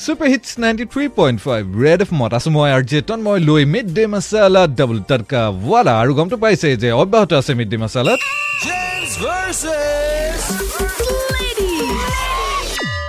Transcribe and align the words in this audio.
Super 0.00 0.28
hits 0.32 0.50
ninety 0.62 0.84
three 0.92 1.06
point 1.16 1.38
five 1.46 1.62
red 1.80 2.00
F 2.04 2.10
মত 2.20 2.32
আছো 2.38 2.50
মই 2.54 2.70
আৰ 2.76 2.84
জেতন 2.92 3.18
মই 3.26 3.38
লৈ 3.48 3.62
মিড 3.72 3.88
ডে 3.96 4.04
মাছালা 4.12 4.62
ডাবল 4.78 4.98
টাটকা 5.08 5.42
ৱালা 5.64 5.92
আৰু 6.02 6.12
গমটো 6.18 6.36
পাইছে 6.44 6.68
যে 6.82 6.88
অব্যাহত 7.02 7.30
আছে 7.40 7.52
মিড 7.58 7.68
ডে 7.72 7.78
মাছালাত 7.84 8.20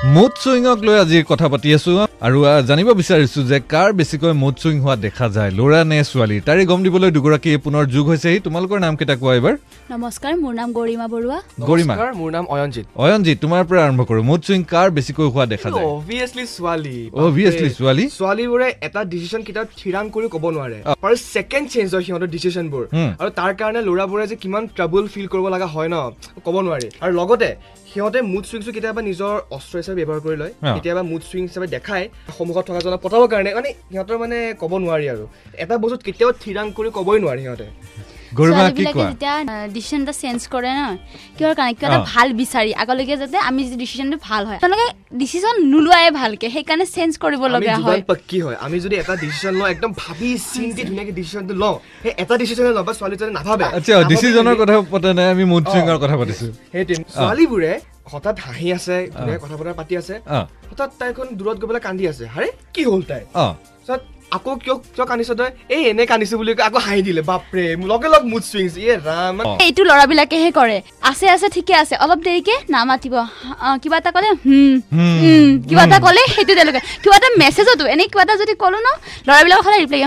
মুড 0.06 0.34
চুইঙক 0.44 0.80
লৈ 0.88 0.96
আজি 1.04 1.18
কথা 1.32 1.48
পাতি 1.54 1.70
আছো। 1.78 1.92
আৰু 2.28 2.40
জানিব 2.70 2.88
বিচাৰিছো 3.02 3.40
যে 3.52 3.58
কাৰ 3.74 3.90
বেছিকৈ 3.98 4.34
মুড 4.42 4.56
চুইং 4.62 4.76
হোৱা 4.84 4.96
দেখা 5.06 5.28
যায় 5.36 5.52
ল'ৰা 5.60 5.82
নে 5.92 5.98
ছোৱালী? 6.12 6.38
তাৰে 6.48 6.62
গম 6.72 6.80
দিবলৈ 6.86 7.10
দুগৰাকী 7.18 7.52
পুনৰ 7.66 7.84
যোগ 7.94 8.06
হৈছেহি 8.12 8.38
তোমালোকৰ 8.46 8.78
নাম 8.86 8.94
কেইটা 9.00 9.16
কোৱা 9.22 9.34
এইবাৰ? 9.38 9.56
নমস্কাৰ 9.94 10.34
মোৰ 10.44 10.54
নাম 10.62 10.70
গৰিমা 10.80 11.06
বৰুৱা। 11.14 11.38
গৰিমা। 11.70 11.94
নমস্কাৰ, 11.94 12.12
মোৰ 12.20 12.30
নাম 12.36 12.46
অয়নজিত 12.54 12.86
অয়নজিত 13.04 13.38
তোমাৰ 13.44 13.62
পৰা 13.70 13.82
আৰম্ভ 13.88 14.02
কৰো। 14.10 14.22
মুড 14.30 14.42
চুইং 14.46 14.62
কাৰ 14.74 14.88
বেছিকৈ 14.98 15.28
হোৱা 15.34 15.46
দেখা 15.54 15.70
যায়? 15.76 15.86
অভিয়াছলি 15.98 16.44
ছোৱালী। 16.56 16.98
Obviously 17.26 17.68
ছোৱালী? 17.78 18.06
ছোৱালীবোৰে 18.18 18.68
এটা 18.88 19.02
ডিচিশ্যন 19.14 19.42
কেতিয়াও 19.48 19.68
থিৰাং 19.80 20.06
কৰি 20.16 20.28
ক'ব 20.34 20.46
নোৱাৰে। 20.56 20.78
আৰু 21.06 21.16
ছেকেণ্ড 21.34 21.66
চেঞ্জ 21.74 21.88
হয় 21.94 22.04
সিহঁতৰ 22.08 22.30
ডিচিশ্যনবোৰ। 22.36 22.84
আৰু 23.22 23.30
তাৰ 23.40 23.52
কাৰণে 23.60 23.82
ল'ৰাবোৰে 23.88 24.26
যে 24.32 24.36
কিমান 24.44 24.64
ট্ৰাবল 24.76 25.04
ফিল 25.14 25.28
কৰিব 25.34 25.48
লগা 25.56 25.68
হয় 25.76 25.90
ন 25.94 25.96
ক'ব 26.46 26.56
নোৱাৰি। 26.66 26.88
আৰু 27.04 27.12
লগতে 27.20 27.50
সিহঁতে 27.92 28.20
মুড 28.32 28.44
চুইংছটো 28.50 28.72
কেতিয়াবা 28.76 29.02
নিজৰ 29.10 29.34
অস্ত্ৰ 29.58 29.76
হিচাপে 29.80 30.04
ব্যৱহাৰ 30.10 30.22
কৰি 30.26 30.38
লয়। 30.42 30.54
কেতিয়াবা 30.76 31.04
মুড 31.12 31.22
চুইং 31.30 31.44
হিচাপে 31.50 31.68
দেখাই 31.76 32.04
সন্মুখত 32.38 32.64
থকাজনক 32.70 33.00
পঠাবৰ 33.06 33.28
কাৰণে। 33.34 33.50
মানে 33.58 33.70
সিহঁতৰ 33.92 34.18
মানে 34.24 34.38
ক'ব 34.62 34.72
নোৱাৰি 34.84 35.06
আৰু। 35.14 35.26
এটা 35.64 35.76
বস্তুত 35.84 36.02
কেতিয়াও 36.08 36.32
থিৰাং 36.44 36.66
কৰি 36.78 36.90
ক'বই 36.98 37.18
নোৱাৰি 37.24 37.42
সিহঁতে। 37.46 37.68
ছোৱালীবিলাকে 38.38 39.04
যেতিয়া 39.12 39.36
ডিচিশ্যন 39.76 40.00
এটা 40.04 40.14
চেঞ্জ 40.24 40.40
কৰে 40.54 40.72
ন 40.80 40.82
কিহৰ 41.38 41.54
কাৰণে 41.60 41.74
কিবা 41.80 41.88
এটা। 41.90 42.00
ভাল 42.14 42.28
বিচাৰি 42.42 42.72
আগলৈকে 42.84 43.16
যাতে 43.22 43.38
আমি 43.50 43.60
যদি 43.66 43.78
ডিচিশ্যনটো 43.84 44.18
ভাল 44.28 44.44
হয় 44.50 44.60
তেওঁলোকে 44.64 44.88
ডিচিশ্যন 45.22 45.56
নোলোৱাই 45.74 46.08
ভালকে 46.22 46.46
সেইকাৰণে 46.56 46.86
চেঞ্জ 46.96 47.12
কৰিব 47.24 47.42
আমি 47.46 47.54
লগা 47.56 47.76
হয়। 47.86 48.02
পক্কি 48.12 48.38
হয় 48.46 48.58
আমি 48.66 48.78
যদি 48.84 48.96
এটা 49.02 49.14
ডিচিশ্যন 49.24 49.54
লওঁ 49.60 49.68
একদম 49.74 49.92
ভাবি 50.02 50.30
চিন্তি 50.54 50.82
ধুনীয়াকে 50.90 51.14
ডিচিশ্যনটো 51.20 51.54
লওঁ 51.64 51.76
সেই 52.04 52.14
এটা 52.24 52.34
ডিচিশ্যনে 52.42 52.72
লওঁ 52.76 52.86
বা 52.90 52.94
ছোৱালীজনে 53.00 53.34
নাভাবে। 53.38 53.64
আচ্ছা 53.78 53.94
ডিচিজনৰ 54.12 54.56
কথা 54.62 54.76
পতা 54.94 55.10
নাই 55.18 55.28
আমি 55.34 55.44
মুড 55.52 55.64
চুইঙৰ 55.72 55.98
কথা 56.04 56.16
পাতিছো। 56.20 56.48
সেইটোৱে 56.74 56.96
ছোৱালীবোৰে 57.16 57.74
হঠাৎ 58.12 58.36
হাঁহি 58.46 58.68
আছে 58.78 58.96
কথা 59.44 59.56
বতৰা 59.60 59.74
পাতি 59.80 59.94
আছে 60.02 60.16
হঠাৎ 60.70 60.90
তাইখন 61.00 61.28
দূৰত 61.40 61.58
গৈ 61.62 61.68
পেলাই 61.70 61.84
কান্দি 61.88 62.06
আছে 62.12 62.24
হাৰে 62.34 62.48
কি 62.76 62.82
হ'ল 62.90 63.02
তাই? 63.10 63.24
আকৌ 64.32 64.52
কিয় 64.64 64.76
কিয় 64.96 65.06
কান্দিছ 65.10 65.30
তই 65.40 65.50
এই 65.76 65.82
এনে 65.90 66.04
কান্দিছো 66.12 66.36
বুলি 66.40 66.52
কৈ 66.58 66.64
আকৌ 66.68 66.80
হাঁহি 66.88 67.02
দিলে 67.08 67.22
বাপৰে 67.30 67.64
লগে 67.92 68.08
লগ 68.14 68.24
মুড 68.32 68.44
চুইংছ 68.52 68.74
ইয়ে 68.78 68.94
ৰাম। 69.08 69.36
এইটো 69.66 69.82
ল'ৰাবিলাকেহে 69.90 70.50
কৰে 70.60 70.78
আছে 71.10 71.26
আছে 71.36 71.48
ঠিকে 71.56 71.74
আছে 71.82 71.96
অলপ 72.04 72.20
দেৰিকে 72.28 72.56
নামাতিব 72.76 73.16
কিবা 73.84 73.98
এটা 74.02 74.12
ক'লে 74.16 74.30
হুম 74.46 74.74
হুম, 74.96 75.16
হুম, 75.24 75.48
কিবা 75.68 75.84
এটা 75.88 75.98
ক'লে 76.06 76.22
সেইটো 76.36 76.54
তেওঁলোকে 76.58 76.82
কিবা 77.04 77.16
এটা 77.20 77.30
মেছেজতো 77.42 77.84
এনেই 77.94 78.08
কিবা 78.12 78.24
এটা 78.26 78.36
যদি 78.42 78.54
ক'লো 78.64 78.78
ন 78.86 78.90
ল'ৰাবিলাকৰ 79.28 79.64
সদায় 79.66 79.82
ৰিপ্লাই 79.84 80.02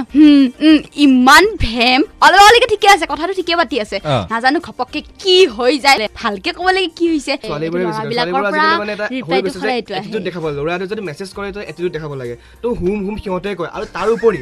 ইমান 1.05 1.45
ভেম 1.65 2.01
অলপ 2.25 2.41
অলপলৈকে 2.41 2.69
ঠিকে 2.75 2.89
আছে 2.95 3.05
কথাটো 3.13 3.33
ঠিকে 3.41 3.55
পাতি 3.61 3.77
আছে। 3.85 3.97
নাজানো 4.33 4.59
ঘপককে 4.67 5.01
কি 5.23 5.37
হৈ 5.57 5.73
যায় 5.85 5.97
ভালকে 6.23 6.51
ক'ব 6.59 6.67
লাগে 6.77 6.91
কি 6.99 7.05
হৈছে। 7.13 7.33
ল'ৰাবিলাকৰ 7.45 8.43
পৰা 8.47 8.67
ৰিপ্লাইটো 9.15 9.51
সদায় 9.55 9.77
এইটো 9.79 9.93
আহে 9.99 10.21
দেখাব 10.29 10.43
লাগে 10.47 10.57
ল'ৰা 10.59 10.73
এটাই 10.77 10.89
যদি 10.93 11.03
মেছেজ 11.09 11.29
কৰে 11.37 11.49
তই 11.57 11.65
এটিটিউড 11.71 11.93
দেখাব 11.97 12.13
লাগে 12.21 12.35
তো 12.63 12.69
হুম 12.81 12.99
হুম 13.07 13.17
সিহঁতে 13.25 13.51
কয় 13.61 13.71
আৰু 13.77 13.85
তাৰোপৰি 14.15 14.41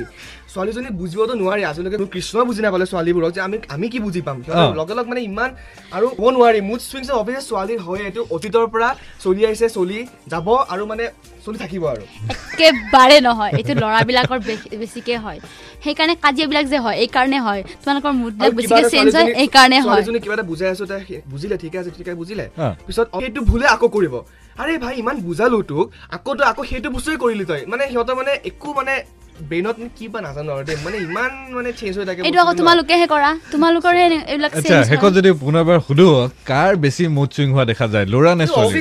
ছোৱালীজনী 0.52 0.88
বুজিবতো 1.00 1.32
নোৱাৰি 1.34 1.62
আজিলৈকে 1.64 1.98
মোৰ 2.02 2.08
কৃষ্ণ 2.14 2.36
বুজি 2.48 2.60
নাপালে 2.62 2.84
ছোৱালীবোৰক 2.92 3.30
যে 3.36 3.40
আমি 3.40 3.56
আমি 3.74 3.86
কি 3.92 3.98
বুজি 4.04 4.20
পাম। 4.26 4.36
লগে 4.80 4.94
লগ 4.98 5.06
মানে 5.08 5.20
ইমান 5.24 5.50
আৰু 5.96 6.06
ক'ব 6.12 6.24
নোৱাৰি। 6.36 6.60
মুড 6.68 6.80
চুইংছ 6.90 7.08
অভিয়াছ 7.22 7.44
ছোৱালীৰ 7.50 7.80
হয় 7.86 8.00
এইটো 8.08 8.20
অতীতৰ 8.36 8.66
পৰা 8.74 8.88
চলি 9.24 9.42
আহিছে 9.48 9.66
চলি 9.76 9.98
যাব 10.32 10.46
আৰু 10.72 10.82
মানে 10.86 11.04
চলি 11.44 11.58
থাকিব 11.58 11.82
আৰু। 11.92 12.02
একেবাৰে 12.52 13.16
নহয় 13.28 13.52
এইটো 13.58 13.72
ল'ৰাবিলাকৰ 13.82 14.38
বেছিকে 14.80 15.14
হয়। 15.24 15.38
সেইকাৰণে 15.84 16.14
কাজিয়াবিলাক 16.24 16.66
যে 16.72 16.78
হয় 16.84 16.96
এই 17.02 17.08
কাৰণে 17.16 17.38
হয়। 17.46 17.60
তোমালোকৰ 17.82 18.12
মুডবিলাক 18.20 18.52
বেছিকে 18.58 18.82
চেঞ্জ 18.92 19.08
হয় 19.08 19.24
ছোৱালীজনী- 19.24 19.36
এই 19.42 19.48
কাৰণে 19.56 19.78
হয়। 19.78 19.86
ছোৱালীজনী 19.88 20.18
কিবা 20.22 20.34
এটা 20.34 20.46
বুজাই 20.52 20.68
আছো 20.74 20.84
তাই 20.86 21.00
বুজিলে 21.32 21.56
ঠিকে 21.62 21.76
আছে 21.78 21.90
ঠিকে 21.96 22.12
বুজিলে। 22.20 22.44
পিছত 22.86 23.06
অ, 23.14 23.18
সেইটো 23.20 23.40
ভুলে 23.50 23.66
আকৌ 23.74 23.86
কৰিব। 23.96 24.14
আৰে 24.56 24.72
ভাই 24.84 24.94
ইমান 25.02 25.16
বুজালো 25.26 25.58
তোক 25.62 25.86
আকৌ 26.16 26.30
তই 26.38 26.46
আকৌ 26.52 26.62
সেইটো 26.70 26.88
বস্তুৱে 26.96 27.16
কৰিলি 27.24 27.44
তই। 27.50 27.60
মানে 27.72 27.82
সিহঁতৰ 27.90 28.14
মানে 28.20 28.32
একো 28.50 28.68
মানে 28.78 28.94
ব্ৰেইনত 29.50 29.76
কি 29.98 30.06
বা 30.12 30.18
নাজানো 30.26 30.50
আৰু 30.56 30.64
দেই। 30.68 30.76
মানে 30.86 30.96
ইমান 31.06 31.30
মানে 31.56 31.70
চেঞ্জ 31.78 31.92
হৈ 31.98 32.04
থাকে 32.08 32.20
এইটো 32.28 32.38
আকৌ। 32.42 32.52
তোমালোকেহে 32.60 33.06
কৰা। 33.14 33.30
তোমালোকৰহে 33.52 34.04
এইবিলাক 34.32 34.52
আচ্ছা 34.58 34.76
শেষত। 34.90 35.12
যদি 35.18 35.30
পুনৰবাৰ 35.42 35.78
সুধো 35.86 36.08
কাৰ 36.50 36.70
বেছি 36.82 37.04
মুড 37.16 37.28
চুইং 37.34 37.48
হোৱা 37.54 37.64
দেখা 37.70 37.86
যায়? 37.92 38.06
ল'ৰা 38.12 38.32
নে 38.40 38.46
ছোৱালী? 38.54 38.80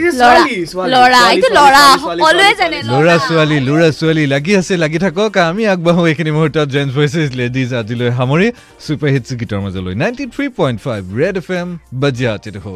ল'ৰা। 0.94 1.22
এইটো 1.34 1.50
ল'ৰা। 1.58 1.84
সকলোৱে 2.04 2.52
জানে। 2.62 2.78
ল'ৰা 2.92 3.16
ছোৱালী 3.28 3.58
ল'ৰা 3.68 3.90
ছোৱালী। 4.00 4.24
লাগি 4.34 4.54
আছে 4.60 4.74
লাগি 4.84 5.00
থাকক। 5.06 5.32
আমি 5.50 5.64
আগবাঢ়ো 5.74 6.02
এইখিনি 6.12 6.32
মুহূৰ্তত। 6.38 6.68
জেন্টছ 6.76 6.94
ভইচেছ 6.98 7.30
লেডিজ 7.42 7.70
আজিলৈ 7.82 8.10
সামৰি। 8.20 8.48
ছুপাৰ 8.86 9.10
হিটছ 9.16 9.30
গীতৰ 9.40 9.60
মাজলৈ। 9.66 9.94
Ninety 10.04 10.26
three 10.36 10.46
point 10.60 10.78
five 10.86 11.02
red 11.22 11.36
F 11.42 11.48
M 11.60 11.68
বাজিয়া 12.02 12.32
চিটিফো 12.44 12.74